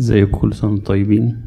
ازيكم 0.00 0.38
كل 0.38 0.54
سنة 0.54 0.70
وأنتم 0.70 0.84
طيبين. 0.84 1.46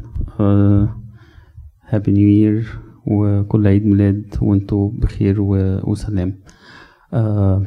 هابي 1.88 2.12
نيو 2.12 2.28
يير 2.28 2.78
وكل 3.06 3.66
عيد 3.66 3.86
ميلاد 3.86 4.36
وانتوا 4.42 4.90
بخير 4.92 5.40
و- 5.40 5.90
وسلام. 5.90 6.40
آه، 7.12 7.66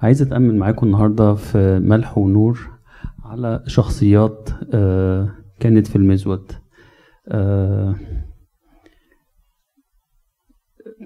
عايز 0.00 0.22
أتأمل 0.22 0.56
معاكم 0.56 0.86
النهاردة 0.86 1.34
في 1.34 1.78
ملح 1.82 2.18
ونور 2.18 2.58
على 3.24 3.62
شخصيات 3.66 4.48
آه، 4.74 5.30
كانت 5.60 5.86
في 5.86 5.96
المزود. 5.96 6.52
آه، 7.28 7.94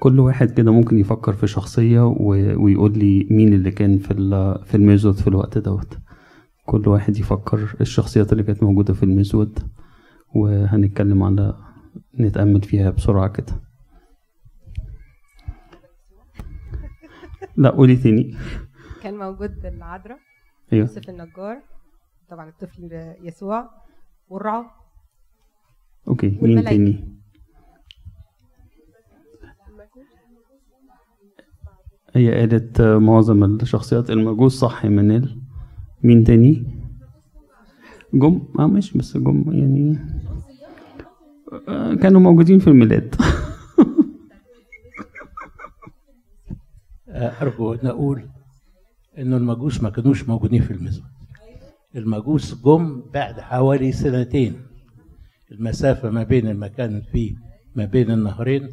كل 0.00 0.20
واحد 0.20 0.50
كده 0.50 0.72
ممكن 0.72 0.98
يفكر 0.98 1.32
في 1.32 1.46
شخصية 1.46 2.06
و- 2.06 2.64
ويقول 2.64 2.98
لي 2.98 3.29
مين 3.30 3.52
اللي 3.52 3.70
كان 3.70 3.98
في 3.98 4.11
ال- 4.11 4.64
في 4.64 4.75
المزود 4.77 5.14
في 5.14 5.29
الوقت 5.29 5.59
دوت. 5.59 5.98
كل 6.69 6.89
واحد 6.89 7.16
يفكر 7.16 7.77
الشخصيات 7.80 8.32
اللي 8.32 8.43
كانت 8.43 8.62
موجودة 8.62 8.95
في 8.95 9.03
المزود 9.03 9.59
وهنتكلم 10.34 11.23
على 11.23 11.55
نتأمل 12.20 12.62
فيها 12.62 12.91
بسرعة 12.91 13.29
كده. 13.29 13.61
لا 17.56 17.70
قولي 17.70 17.97
تاني. 17.97 18.37
كان 19.02 19.19
موجود 19.19 19.66
العذراء 19.66 20.19
أيوه. 20.73 20.89
يوسف 20.89 21.09
النجار 21.09 21.62
طبعا 22.30 22.48
الطفل 22.48 23.14
يسوع 23.23 23.70
والرعا 24.28 24.64
أوكي 26.09 26.39
مين. 26.42 26.64
تاني؟ 26.64 27.19
هي 32.14 32.41
قالت 32.41 32.80
آه، 32.80 32.98
معظم 32.98 33.45
الشخصيات 33.45 34.11
المجوس 34.11 34.59
صح 34.59 34.84
يا 34.84 34.91
منال. 34.91 35.48
مين 36.02 36.25
تاني؟ 36.25 36.65
جم 38.15 38.43
آه 38.59 38.66
ماشي 38.66 38.98
بس 38.98 39.16
جم 39.16 39.45
يعني 39.52 39.98
آه، 41.69 41.95
كانوا 41.95 42.20
موجودين 42.20 42.59
في 42.59 42.66
الميلاد. 42.66 43.14
أرجو 47.42 47.75
أن 47.75 47.87
أقول 47.87 48.28
إنه 49.19 49.37
المجوس 49.37 49.83
ما 49.83 49.91
كانوش 49.91 50.28
موجودين 50.28 50.62
في 50.62 50.70
المزود 50.70 51.05
المجوس 51.97 52.62
جم 52.62 53.03
بعد 53.15 53.41
حوالي 53.41 53.92
سنتين. 53.92 54.55
المسافة 55.53 56.11
ما 56.11 56.22
بين 56.22 56.47
المكان 56.48 57.00
فيه 57.00 57.34
ما 57.77 57.84
بين 57.84 58.11
النهرين 58.11 58.69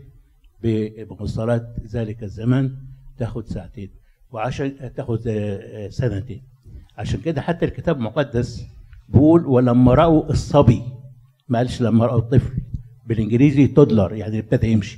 بمواصلات 0.64 1.76
ذلك 1.92 2.24
الزمان 2.24 2.76
تاخد 3.18 3.46
ساعتين 3.46 3.90
وعشان 4.32 4.94
تاخد 4.96 5.28
آه، 5.28 5.86
آه، 5.86 5.90
سنتين. 5.90 6.42
عشان 6.98 7.20
كده 7.20 7.42
حتى 7.42 7.66
الكتاب 7.66 7.98
المقدس 7.98 8.66
بيقول 9.10 9.46
ولما 9.46 9.94
رأوا 9.94 10.30
الصبي 10.30 10.82
ما 11.50 11.58
قالش 11.58 11.82
لما 11.82 12.06
رأوا 12.06 12.20
الطفل 12.20 12.54
بالإنجليزي 13.08 13.68
تودلر 13.68 14.14
يعني 14.14 14.40
ابتدى 14.40 14.68
يمشي 14.68 14.98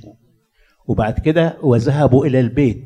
وبعد 0.86 1.18
كده 1.18 1.56
وذهبوا 1.62 2.26
إلى 2.26 2.40
البيت 2.40 2.84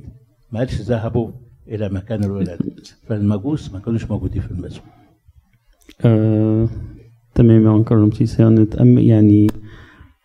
ما 0.53 0.59
قالش 0.59 0.81
ذهبوا 0.81 1.31
إلى 1.69 1.89
مكان 1.89 2.25
الولادة 2.25 2.65
فالمجوس 3.07 3.73
ما 3.73 3.79
كانوش 3.79 4.05
موجودين 4.11 4.43
في 4.43 4.51
المسجد. 4.51 4.83
آه، 6.05 6.69
تمام 7.35 7.65
يا 7.67 7.71
انكر 7.71 7.95
رمسيس. 7.95 8.41
يعني 8.81 9.47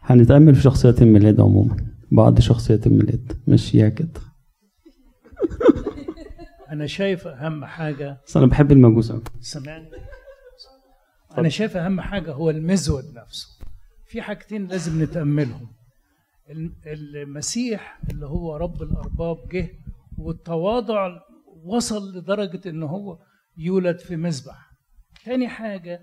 هنتأمل 0.02 0.56
في 0.56 0.62
شخصيات 0.62 1.02
الميلاد 1.02 1.42
عموما. 1.42 1.78
بعض 2.12 2.40
شخصيات 2.40 2.88
الميلاد. 2.88 3.34
مشيها 3.48 3.90
كده. 3.90 4.10
أنا 6.72 6.86
شايف 6.88 7.28
أهم 7.28 7.66
حاجة 7.66 8.18
بس 8.28 8.38
أنا 8.38 8.46
بحب 8.46 8.72
المجوس. 8.72 9.14
سمعني. 9.40 9.90
أنا 11.38 11.50
شايف 11.50 11.78
أهم 11.78 12.02
حاجة 12.02 12.32
هو 12.34 12.50
المزود 12.50 13.04
نفسه. 13.14 13.48
في 14.06 14.22
حاجتين 14.22 14.68
لازم 14.68 15.04
نتأملهم. 15.04 15.68
الم- 16.50 16.76
المسيح 16.86 18.00
اللي 18.10 18.26
هو 18.26 18.56
رب 18.58 18.82
الأرباب 18.84 19.38
جه 19.52 19.70
والتواضع 20.18 21.20
وصل 21.64 22.18
لدرجة 22.18 22.70
إن 22.70 22.84
هو 22.84 23.20
يولد 23.58 24.00
في 24.00 24.16
مذبح. 24.16 24.72
تاني 25.26 25.48
حاجة 25.48 26.00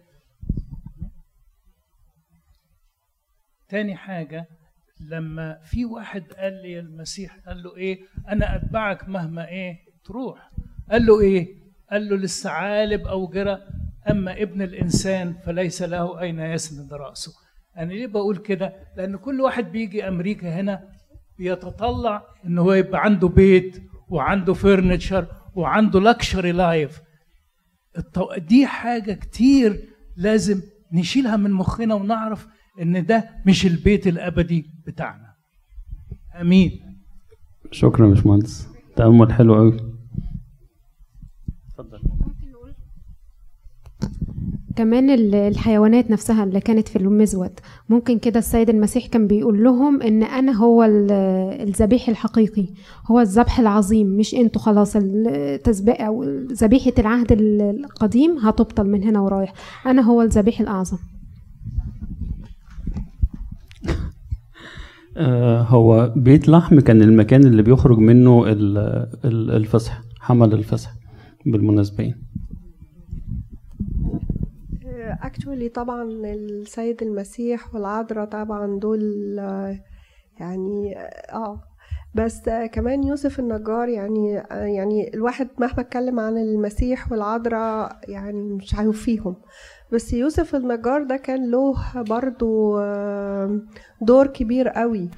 تاني 3.69 3.97
حاجة 3.97 4.47
لما 5.01 5.59
في 5.65 5.85
واحد 5.85 6.23
قال 6.33 6.53
لي 6.63 6.79
المسيح 6.79 7.37
قال 7.47 7.63
له 7.63 7.77
إيه؟ 7.77 7.99
أنا 8.29 8.57
أتبعك 8.57 9.09
مهما 9.09 9.49
إيه؟ 9.49 9.77
تروح. 10.05 10.51
قال 10.91 11.07
له 11.07 11.21
إيه؟ 11.21 11.49
قال 11.91 12.09
له 12.09 12.17
للثعالب 12.17 13.01
اوجره 13.07 13.61
أما 14.11 14.43
ابن 14.43 14.63
الإنسان 14.63 15.35
فليس 15.47 15.83
له 15.83 16.21
أين 16.21 16.41
يسند 16.41 16.93
رأسه. 16.93 17.33
أنا 17.79 17.93
ليه 17.93 18.07
بقول 18.07 18.37
كده؟ 18.37 18.73
لأن 18.97 19.17
كل 19.17 19.41
واحد 19.41 19.73
بيجي 19.73 20.09
أمريكا 20.09 20.61
هنا 20.61 20.89
بيتطلع 21.39 22.23
إن 22.47 22.59
هو 22.59 22.73
يبقى 22.73 23.05
عنده 23.05 23.29
بيت 23.29 23.83
وعنده 24.09 24.55
فرنتشر 24.55 25.27
وعنده 25.55 26.01
لكشري 26.01 26.53
لايف. 26.53 27.01
دي 28.39 28.67
حاجة 28.67 29.13
كتير 29.13 29.89
لازم 30.17 30.61
نشيلها 30.93 31.37
من 31.37 31.51
مخنا 31.51 31.95
ونعرف 31.95 32.47
إن 32.83 33.07
ده 33.07 33.31
مش 33.47 33.67
البيت 33.67 34.07
الأبدي 34.07 34.67
بتاعنا. 34.87 35.35
آمين. 36.41 36.81
شكرا 37.71 38.07
يا 38.07 38.11
باشمهندس. 38.11 38.69
تأمل 38.97 39.33
حلو 39.33 39.55
قوي 39.55 39.94
اتفضل. 41.79 41.99
كمان 44.77 45.11
ال- 45.11 45.35
الحيوانات 45.35 46.11
نفسها 46.11 46.45
اللي 46.45 46.61
كانت 46.61 46.89
في 46.89 46.97
المزود. 46.97 47.51
ممكن 47.89 48.19
كده 48.19 48.39
السيد 48.39 48.71
المسيح 48.71 49.07
كان 49.07 49.27
بيقول 49.27 49.65
لهم 49.65 50.03
إن 50.03 50.23
أنا 50.23 50.53
هو 50.53 50.85
ال- 50.85 51.11
الذبيح 51.69 52.09
الحقيقي 52.09 52.67
هو 53.11 53.21
الذبح 53.21 53.59
العظيم 53.61 54.07
مش 54.07 54.35
أنتوا 54.35 54.61
خلاص 54.63 54.97
التسبيح 54.97 56.01
أو 56.01 56.23
ذبيحة 56.53 56.93
العهد 56.99 57.33
ال- 57.33 57.63
القديم 57.85 58.39
هتبطل 58.39 58.87
من 58.91 59.03
هنا 59.03 59.21
ورايح. 59.21 59.53
أنا 59.87 60.03
هو 60.03 60.23
الذبيح 60.23 60.61
الأعظم. 60.61 60.99
آه 65.17 65.63
هو 65.63 66.13
بيت 66.17 66.49
لحم 66.49 66.81
كان 66.81 67.03
المكان 67.03 67.45
اللي 67.47 67.63
بيخرج 67.63 67.99
منه 67.99 68.45
ال- 68.47 68.79
ال- 69.25 69.51
الفسح 69.51 70.03
حمل 70.21 70.53
الفسح 70.55 70.91
بالمناسبة. 71.47 72.15
اكشولي 75.23 75.69
طبعا 75.69 76.03
السيد 76.25 77.03
المسيح 77.03 77.75
والعذراء 77.75 78.25
طبعا 78.25 78.79
دول 78.79 79.37
آه، 79.39 79.79
يعني 80.41 80.99
آه. 81.33 81.63
بس 82.15 82.43
كمان 82.73 83.05
يوسف 83.05 83.41
النجار 83.41 83.89
يعني 83.89 84.33
يعني 84.51 85.15
الواحد 85.15 85.49
مهما 85.59 85.81
اتكلم 85.81 86.21
عن 86.21 86.39
المسيح 86.39 87.13
والعذراء 87.13 88.01
يعني 88.09 88.43
مش 88.43 88.75
هيوفيهم 88.75 89.37
بس 89.93 90.13
يوسف 90.13 90.55
النجار 90.55 91.03
ده 91.03 91.17
كان 91.17 91.51
له 91.51 91.75
برضو 92.03 92.79
دور 94.01 94.27
كبير 94.27 94.69
قوي. 94.69 95.11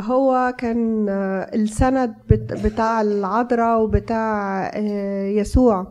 هو 0.00 0.54
كان 0.58 1.06
آه، 1.08 1.50
السند 1.54 2.14
بت- 2.30 2.52
بتاع 2.66 3.00
العذراء 3.00 3.80
وبتاع 3.82 4.62
آه، 4.74 5.26
يسوع. 5.28 5.86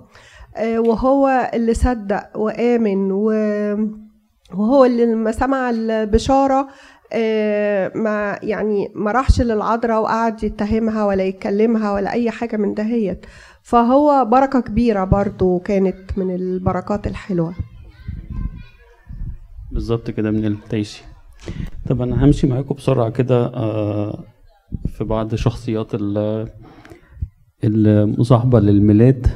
آه، 0.55 0.79
وهو 0.79 1.51
اللي 1.53 1.73
صدق 1.73 2.37
وآمن 2.37 3.11
وهو 3.11 4.85
اللي 4.85 5.05
لما 5.05 5.31
سمع 5.31 5.69
البشارة 5.69 6.67
آه، 7.13 7.91
ما 7.95 8.39
يعني 8.43 8.91
ما 8.95 9.11
راحش 9.11 9.41
للعذراء 9.41 10.01
وقعد 10.01 10.43
يتهمها 10.43 11.05
ولا 11.05 11.23
يتكلمها 11.23 11.91
ولا 11.93 12.11
أي 12.11 12.31
حاجة 12.31 12.57
من 12.57 12.73
دهيت. 12.73 13.25
فهو 13.63 14.25
بركة 14.25 14.59
كبيرة 14.59 15.03
برضو 15.03 15.59
كانت 15.59 16.17
من 16.17 16.35
البركات 16.35 17.07
الحلوة. 17.07 17.53
بالظبط 19.71 20.11
كده 20.11 20.31
من 20.31 20.45
التايشي 20.45 21.03
طب 21.89 22.01
أنا 22.01 22.25
همشي 22.25 22.47
معاكم 22.47 22.75
بسرعة 22.75 23.09
كده 23.09 23.45
آه 23.45 24.23
في 24.87 25.03
بعض 25.03 25.35
شخصيات 25.35 25.95
ال- 25.95 26.47
المصاحبة 27.63 28.59
للميلاد. 28.59 29.27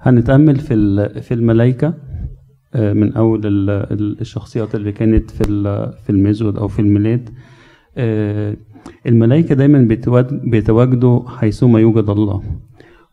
هنتأمل 0.00 0.56
في 0.56 0.74
في 1.22 1.34
الملائكة 1.34 1.94
آه، 2.74 2.92
من 2.92 3.16
ال- 3.92 4.20
الشخصيات 4.20 4.74
اللي 4.74 4.92
كانت 4.92 5.30
في 5.30 5.44
في 6.04 6.10
المزود 6.10 6.56
أو 6.58 6.68
في 6.68 6.78
الميلاد. 6.78 7.30
آه، 7.96 8.56
الملائكة 9.06 9.54
دايما 9.54 9.78
بيتواج- 9.88 10.50
بيتواجدوا 10.50 11.28
حيثما 11.28 11.80
يوجد 11.80 12.10
الله 12.10 12.42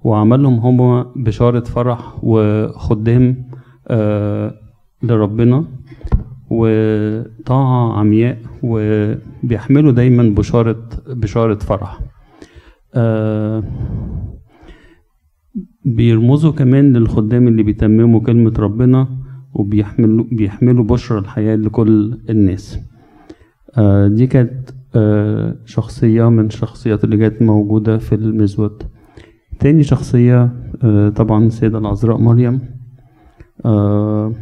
وعملهم 0.04 0.60
هم 0.60 1.04
بشارة 1.24 1.60
فرح 1.64 2.24
وخدام 2.24 3.50
لربنا 5.08 5.66
وطاعة 6.50 8.00
عمياء 8.00 8.38
وبيحملوا 8.64 9.92
دايما 9.92 10.24
بشارة 10.24 10.90
بشارة 11.08 11.56
فرح. 11.56 12.00
آه، 12.96 13.64
بيرمزوا 15.86 16.52
كمان 16.52 16.98
للخدام 16.98 17.48
اللي 17.48 17.64
بيتمموا 17.64 18.20
كلمة 18.20 18.54
ربنا 18.60 19.08
وبيحملوا 19.54 20.26
بيحملوا 20.32 20.84
بشرى 20.84 21.20
الحياة 21.20 21.56
لكل 21.56 22.20
الناس. 22.30 22.80
آه، 23.78 24.08
دي 24.08 24.28
كانت 24.28 24.70
آه، 24.96 25.56
شخصية 25.66 26.30
من 26.30 26.46
الشخصيات 26.46 27.04
اللي 27.04 27.18
كانت 27.18 27.42
موجودة 27.42 27.98
في 27.98 28.16
المزود. 28.16 28.84
تاني 29.60 29.84
شخصية 29.84 30.54
آه، 30.84 31.10
طبعا 31.10 31.46
السيدة 31.46 31.78
العذراء 31.78 32.18
مريم. 32.18 32.60
آه، 33.66 34.34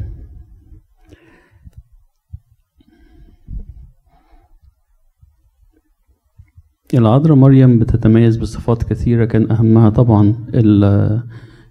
العذراء 6.94 7.36
مريم 7.38 7.80
بتتميز 7.80 8.38
بصفات 8.38 8.84
كثيرة 8.84 9.26
كان 9.26 9.52
أهمها 9.52 9.90
طبعا 9.90 10.36
ال- 10.54 11.22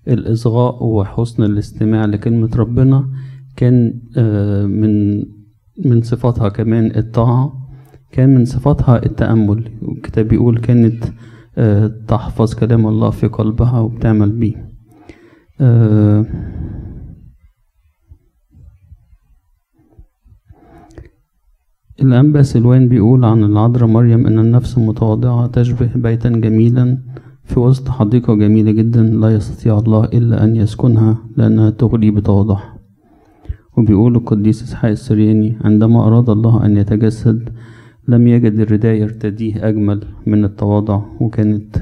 الإصغاء 0.08 0.84
وحسن 0.84 1.42
الاستماع 1.42 2.04
لكلمة 2.04 2.50
ربنا 2.56 3.08
كان 3.56 4.00
آه، 4.16 4.66
من 4.66 5.19
من 5.84 6.02
صفاتها 6.02 6.48
كمان 6.48 6.96
الطاعة 6.96 7.52
كان 8.12 8.34
من 8.34 8.44
صفاتها 8.44 9.06
التأمل. 9.06 9.70
الكتاب 9.82 10.28
بيقول 10.28 10.58
كانت 10.58 11.04
آه، 11.58 11.86
تحفظ 12.08 12.54
كلام 12.54 12.86
الله 12.86 13.10
في 13.10 13.26
قلبها 13.26 13.80
وبتعمل 13.80 14.30
بيه. 14.30 14.72
الأنبا 22.02 22.43
سلوان 22.43 22.88
بيقول 22.88 23.25
عن 23.25 23.44
العذراء 23.44 23.88
مريم 23.88 24.26
إن 24.26 24.38
النفس 24.38 24.78
المتواضعة 24.78 25.46
تشبه 25.46 25.90
بيتا 25.94 26.28
جميلا 26.28 26.99
في 27.44 27.60
وسط 27.60 27.88
حديقة 27.88 28.34
جميلة 28.34 28.70
جدا 28.70 29.02
لا 29.02 29.34
يستطيع 29.34 29.78
الله 29.78 30.04
إلا 30.04 30.44
أن 30.44 30.56
يسكنها 30.56 31.19
لأنها 31.37 31.70
تغري 31.70 32.10
بتواضعها 32.10 32.78
وبيقول 33.76 34.16
القديس 34.16 34.62
إسحاق 34.62 34.90
السرياني 34.90 35.56
عندما 35.64 36.06
أراد 36.06 36.31
الله 36.31 36.66
أن 36.66 36.76
يتجسد 36.76 37.49
لم 38.08 38.26
يجد 38.26 38.52
الرداء 38.60 38.94
يرتديه 38.94 39.69
أجمل 39.69 40.04
من 40.26 40.44
التواضع 40.44 41.02
وكانت. 41.20 41.76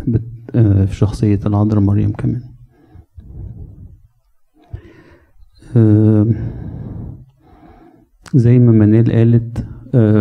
آه، 0.55 0.84
في 0.84 0.96
شخصية 0.96 1.40
العذراء 1.46 1.81
مريم 1.81 2.12
كمان 2.12 2.43
آه، 5.76 6.26
زي 8.34 8.58
ما 8.58 8.72
منال 8.72 9.12
قالت 9.12 9.67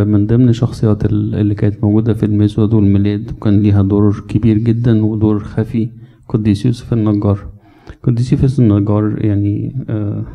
من 0.05 0.27
ضمن 0.27 0.49
الشخصيات 0.49 1.05
ال- 1.05 1.35
اللي 1.35 1.55
كانت 1.55 1.83
موجودة 1.83 2.13
في 2.13 2.25
المزود 2.25 2.73
والميلاد 2.73 3.31
وكان 3.31 3.59
ليها 3.61 3.81
دور 3.81 4.25
كبير 4.27 4.57
جدا 4.57 5.05
ودور 5.05 5.39
خفي 5.39 5.89
قديس 6.29 6.65
يوسف 6.65 6.93
النجار. 6.93 7.39
قديس 8.03 8.31
يوسف 8.33 8.59
النجار 8.59 9.25
يعني 9.25 9.85
آه، 9.89 10.25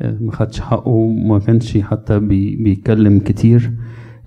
آه، 0.00 0.18
ما 0.20 0.32
خدش 0.32 0.60
حقه 0.60 0.88
وما 0.88 1.38
كانش 1.38 1.78
حتى 1.78 2.18
بي 2.20 2.56
بيتكلم 2.56 3.18
كتير 3.18 3.72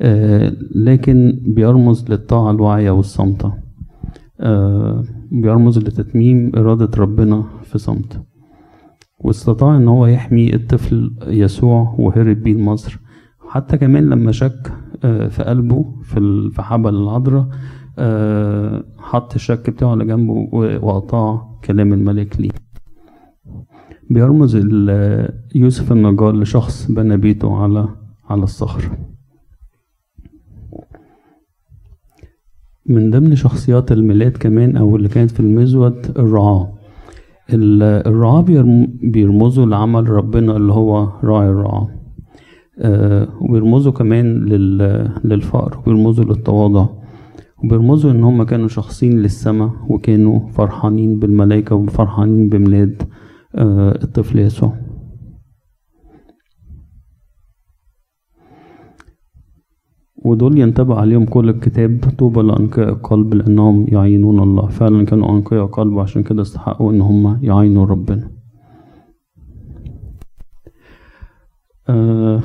آه، 0.01 0.53
لكن 0.75 1.39
بيرمز 1.45 2.05
للطاعة 2.09 2.51
الواعية 2.51 2.91
والصامتة 2.91 3.53
آه، 4.39 5.03
بيرمز 5.31 5.77
لتتميم 5.77 6.51
إرادة 6.55 6.89
ربنا 6.97 7.43
في 7.63 7.77
صمت. 7.77 8.21
واستطاع 9.19 9.77
إن 9.77 9.87
هو 9.87 10.05
يحمي 10.05 10.55
الطفل 10.55 11.11
يسوع 11.27 11.95
وهرب 11.99 12.37
بيه 12.43 12.53
لمصر. 12.53 12.99
حتى 13.51 13.77
كمان 13.77 14.09
لما 14.09 14.31
شك 14.31 14.73
آه، 15.03 15.27
في 15.27 15.43
قلبه 15.43 15.95
في 16.51 16.61
حبل 16.61 16.95
العذراء 16.95 17.47
آه، 17.99 18.83
حط 18.97 19.33
الشك 19.35 19.69
بتاعه 19.69 19.89
على 19.91 20.05
جنبه 20.05 20.33
و- 20.33 20.79
وأطاع 20.87 21.59
كلام 21.65 21.93
الملك 21.93 22.39
ليه. 22.39 22.49
بيرمز 24.09 24.55
يوسف 25.55 25.91
النجار 25.91 26.35
لشخص 26.35 26.91
بنى 26.91 27.17
بيته 27.17 27.55
على 27.63 27.87
على 28.29 28.43
الصخر. 28.43 28.89
من 32.85 33.09
ضمن 33.11 33.35
شخصيات 33.35 33.91
الميلاد 33.91 34.31
كمان 34.37 34.77
أو 34.77 34.95
اللي 34.95 35.09
كانت 35.09 35.31
في 35.31 35.39
المزود 35.39 36.05
الرعاة. 36.19 36.73
ال- 37.53 37.83
الرعاة 38.07 38.41
بيرم- 38.41 38.99
بيرمزوا 39.03 39.65
لعمل 39.65 40.09
ربنا 40.09 40.57
اللي 40.57 40.73
هو 40.73 41.07
راعي 41.23 41.49
الرعاة. 41.49 41.87
آه، 41.87 42.00
وبيرمزوا 43.41 43.91
كمان 43.91 44.45
لل- 44.45 45.11
للفقر 45.23 45.79
وبيرمزوا 45.79 46.23
للتواضع. 46.25 46.87
وبيرمزوا 47.63 48.11
إن 48.11 48.23
هم 48.23 48.43
كانوا 48.43 48.67
شخصين 48.67 49.19
للسماء 49.19 49.69
وكانوا 49.89 50.47
فرحانين 50.49 51.19
بالملائكة 51.19 51.75
وفرحانين 51.75 52.49
بميلاد 52.49 53.03
آه، 53.55 53.99
الطفل 54.03 54.39
يسوع. 54.39 54.73
ودول 60.25 60.57
ينطبق 60.57 60.95
عليهم 60.95 61.25
كل 61.25 61.49
الكتاب 61.49 61.99
طوبى 62.17 62.41
لأنقياء 62.41 62.89
القلب 62.89 63.33
لأنهم 63.33 63.85
يعينون 63.87 64.39
الله. 64.39 64.67
فعلا 64.67 65.05
كانوا 65.05 65.29
أنقياء 65.29 65.65
قلب 65.65 65.99
عشان 65.99 66.23
كده 66.23 66.41
استحقوا 66.41 66.91
إن 66.91 67.01
هم 67.01 67.39
يعينوا 67.43 67.85
ربنا. 67.85 68.40
آه، 71.89 72.41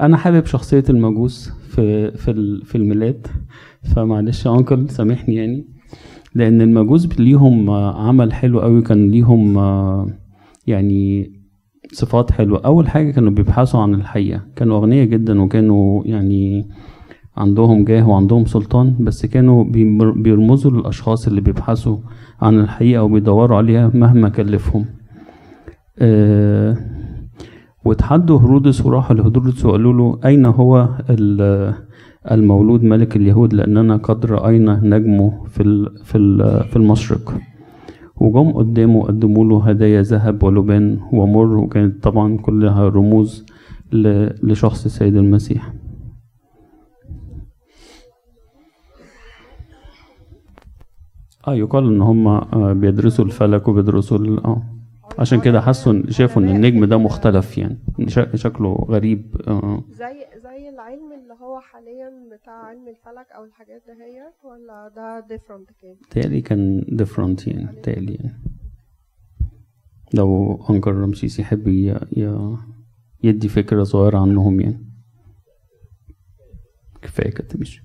أنا 0.00 0.16
حابب 0.16 0.46
شخصية 0.46 0.84
المجوس 0.90 1.50
في 1.68 2.10
في 2.10 2.60
في 2.64 2.74
الميلاد 2.74 3.26
فمعلش 3.82 4.46
يا 4.46 4.54
أنكل 4.54 4.90
سامحني 4.90 5.34
يعني 5.34 5.66
لأن 6.34 6.62
المجوس 6.62 7.20
ليهم 7.20 7.70
عمل 7.70 8.32
حلو 8.32 8.60
قوي 8.60 8.82
كان 8.82 9.10
ليهم 9.10 9.58
آه، 9.58 10.06
يعني 10.66 11.32
صفات 11.92 12.32
حلوة. 12.32 12.60
أول 12.64 12.88
حاجة 12.88 13.10
كانوا 13.10 13.30
بيبحثوا 13.30 13.80
عن 13.80 13.94
الحقيقة. 13.94 14.40
كانوا 14.56 14.78
أغنياء 14.78 15.06
جدا 15.06 15.42
وكانوا 15.42 16.02
يعني 16.06 16.68
عندهم 17.36 17.84
جاه 17.84 18.08
وعندهم 18.08 18.44
سلطان 18.44 18.96
بس 19.00 19.26
كانوا 19.26 19.64
بيرمزوا 20.14 20.70
للأشخاص 20.70 21.26
اللي 21.26 21.40
بيبحثوا 21.40 21.98
عن 22.40 22.60
الحقيقة 22.60 23.02
وبيدوروا 23.02 23.56
عليها 23.56 23.90
مهما 23.94 24.28
كلفهم. 24.28 24.84
آه 25.98 26.76
وتحدوا 27.84 28.38
هرودس 28.38 28.86
وراحوا 28.86 29.16
لهرودس 29.16 29.64
وقالوا 29.64 29.92
له 29.92 30.18
أين 30.24 30.46
هو 30.46 30.88
ال- 31.10 31.74
المولود 32.30 32.84
ملك 32.84 33.16
اليهود؟ 33.16 33.54
لأننا 33.54 33.96
قد 33.96 34.26
رأينا 34.26 34.80
نجمه 34.84 35.44
في 35.44 35.90
في 36.04 36.18
ال- 36.18 36.64
في 36.64 36.76
المشرق. 36.76 37.34
وجم 38.16 38.52
قدامه 38.52 39.02
قدموا 39.02 39.44
له 39.44 39.68
هدايا 39.68 40.02
ذهب 40.02 40.42
ولبان 40.42 41.00
ومر 41.12 41.56
وكانت 41.56 42.02
طبعا 42.02 42.36
كلها 42.36 42.88
رموز 42.88 43.46
لشخص 44.42 44.84
السيد 44.84 45.16
المسيح. 45.16 45.72
آه 51.48 51.54
يقال 51.54 51.86
إن 51.86 52.02
هم 52.02 52.28
آه، 52.28 52.72
بيدرسوا 52.72 53.24
الفلك 53.24 53.68
وبيدرسوا 53.68 54.18
آه. 54.44 54.62
عشان 55.18 55.40
كده 55.40 55.60
حسوا 55.60 56.02
شافوا 56.10 56.42
إن 56.42 56.48
النجم 56.48 56.84
ده 56.84 56.98
مختلف 56.98 57.58
يعني. 57.58 57.78
شكله 58.34 58.74
غريب 58.74 59.36
آه. 59.48 59.84
زي 59.90 60.26
زي 60.42 60.68
العلم 60.68 61.12
اللي 61.12 61.34
هو 61.42 61.60
حاليا 61.60 62.10
بتاع 62.32 62.52
علم 62.52 62.88
الفلك 62.88 63.26
أو 63.36 63.44
الحاجات 63.44 63.82
دهيت 63.86 64.44
ولا 64.44 64.92
ده 64.96 65.26
different 65.28 65.68
كان 65.82 65.96
تالي 66.10 66.40
كان 66.40 66.84
different 66.88 67.46
يعني 67.46 67.80
تالي 67.82 68.14
يعني. 68.14 68.42
لو 70.14 70.54
أنكر 70.70 70.94
رمسيس 70.94 71.38
يحب. 71.40 71.68
يدي 73.22 73.48
فكرة 73.48 73.82
صغيرة 73.82 74.18
عنهم 74.18 74.60
يعني. 74.60 74.86
كفاية 77.02 77.30
كده 77.30 77.48
مش. 77.54 77.82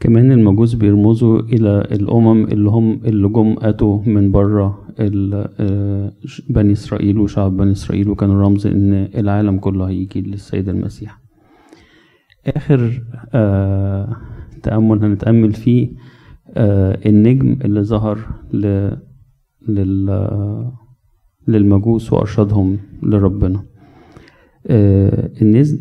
كمان 0.00 0.32
المجوس 0.32 0.74
بيرمزوا 0.74 1.40
إلى 1.40 1.80
الأمم 1.80 2.44
اللي 2.44 2.70
هم 2.70 2.92
اللي 3.04 3.28
جم 3.28 3.56
أتوا 3.58 4.02
من 4.06 4.32
بره 4.32 4.81
بني 6.50 6.72
إسرائيل 6.72 7.18
وشعب 7.18 7.56
بني 7.56 7.72
إسرائيل 7.72 8.08
وكانوا 8.08 8.42
رمز 8.42 8.66
إن 8.66 8.92
العالم 9.14 9.58
كله 9.58 9.88
هيجي 9.88 10.20
للسيد 10.20 10.68
المسيح 10.68 11.20
آخر 12.46 13.02
آه 13.34 14.16
تأمل 14.62 15.04
هنتأمل 15.04 15.52
فيه 15.52 15.90
آه 16.54 16.98
النجم 17.06 17.58
اللي 17.64 17.82
ظهر. 17.82 18.18
للمجوس 21.48 22.12
وأرشدهم 22.12 22.78
لربنا 23.02 23.62
آه. 24.66 25.30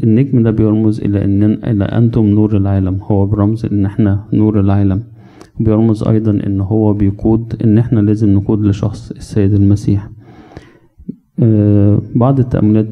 النجم 0.03 0.44
ده 0.44 0.51
بيرمز 0.51 1.01
إلى 1.01 1.24
أن 1.25 1.44
إلى 1.44 1.84
أنتم 1.86 2.25
نور 2.25 2.58
العالم 2.58 2.96
هو 3.01 3.25
برمز 3.25 3.65
إن 3.65 3.86
إحنا 3.86 4.27
نور 4.34 4.60
العالم 4.60 5.03
بيرمز 5.63 6.03
أيضا 6.03 6.32
إن 6.32 6.62
هو 6.62 6.94
بيقود 6.94 7.62
إن 7.63 7.77
إحنا 7.77 8.00
لازم 8.00 8.30
نقود 8.34 8.65
لشخص 8.65 9.12
السيد 9.12 9.53
المسيح. 9.53 10.10
آه، 11.39 12.01
بعض 12.15 12.39
التأملات 12.39 12.86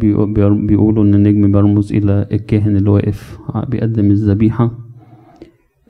بيقولوا 0.67 1.03
إن 1.03 1.13
النجم 1.13 1.51
بيرمز 1.51 1.93
إلى 1.93 2.27
الكاهن 2.31 2.75
اللي 2.75 2.89
واقف 2.89 3.39
بيقدم 3.67 4.11
الذبيحة. 4.11 4.71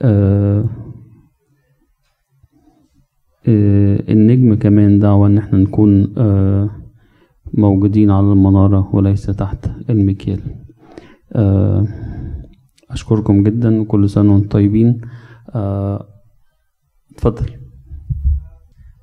آه، 0.01 0.63
آه، 3.47 4.03
النجم 4.09 4.53
كمان 4.53 4.99
دعوة 4.99 5.27
إن 5.27 5.37
إحنا 5.37 5.59
نكون 5.59 6.13
موجودين 7.53 8.11
على 8.11 8.31
المنارة 8.31 8.95
وليس 8.95 9.25
تحت 9.25 9.71
المكيال. 9.89 10.39
أشكركم 12.91 13.43
جدا 13.43 13.81
وكل 13.81 14.09
سنة 14.09 14.33
وأنتم 14.33 14.47
طيبين. 14.49 15.01
اتفضل. 17.19 17.59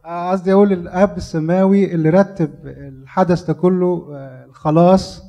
آه، 0.04 0.30
قصدي 0.30 0.52
أقول 0.52 0.72
الآب 0.72 1.16
السماوي 1.16 1.94
اللي 1.94 2.10
رتب 2.10 2.50
الحدث 2.66 3.44
ده 3.44 3.52
كله 3.52 4.08
آه، 4.14 4.44
الخلاص 4.44 5.22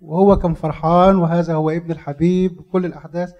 وهو 0.00 0.38
كان 0.38 0.54
فرحان 0.54 1.16
وهذا 1.16 1.54
هو 1.54 1.70
ابن 1.70 1.90
الحبيب 1.90 2.60
كل 2.72 2.84
الأحداث. 2.86 3.32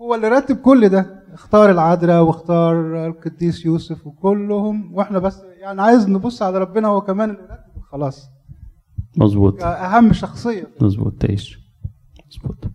هو 0.00 0.14
اللي 0.14 0.28
رتب 0.28 0.56
كل 0.56 0.88
ده 0.88 1.24
اختار 1.32 1.70
العذراء 1.70 2.22
واختار 2.22 3.06
القديس 3.06 3.64
يوسف 3.66 4.06
وكلهم 4.06 4.94
وإحنا 4.94 5.18
بس 5.18 5.42
يعني 5.60 5.82
عايز 5.82 6.08
نبص 6.08 6.42
على 6.42 6.58
ربنا 6.58 6.88
هو 6.88 7.00
كمان 7.00 7.30
اللي 7.30 7.42
رتب 7.42 7.76
الخلاص. 7.76 8.30
مظبوط. 9.16 9.62
أهم 9.62 10.12
شخصية. 10.12 10.68
مظبوط 10.80 11.12
تعيش. 11.22 11.58
مظبوط. 12.28 12.70